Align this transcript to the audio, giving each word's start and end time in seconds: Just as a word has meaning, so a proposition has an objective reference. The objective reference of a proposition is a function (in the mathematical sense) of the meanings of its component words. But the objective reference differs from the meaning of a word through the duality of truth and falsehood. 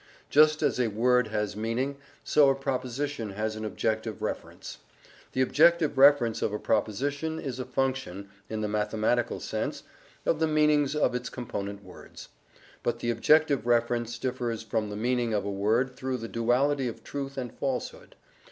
Just 0.31 0.63
as 0.63 0.79
a 0.79 0.87
word 0.87 1.27
has 1.27 1.55
meaning, 1.55 1.97
so 2.23 2.49
a 2.49 2.55
proposition 2.55 3.33
has 3.33 3.55
an 3.55 3.63
objective 3.63 4.19
reference. 4.19 4.79
The 5.33 5.43
objective 5.43 5.95
reference 5.95 6.41
of 6.41 6.51
a 6.51 6.57
proposition 6.57 7.37
is 7.39 7.59
a 7.59 7.65
function 7.65 8.27
(in 8.49 8.61
the 8.61 8.67
mathematical 8.67 9.39
sense) 9.39 9.83
of 10.25 10.39
the 10.39 10.47
meanings 10.47 10.95
of 10.95 11.13
its 11.13 11.29
component 11.29 11.83
words. 11.83 12.29
But 12.81 12.97
the 12.97 13.11
objective 13.11 13.67
reference 13.67 14.17
differs 14.17 14.63
from 14.63 14.89
the 14.89 14.95
meaning 14.97 15.35
of 15.35 15.45
a 15.45 15.51
word 15.51 15.95
through 15.95 16.17
the 16.17 16.27
duality 16.27 16.87
of 16.87 17.03
truth 17.03 17.37
and 17.37 17.53
falsehood. 17.53 18.15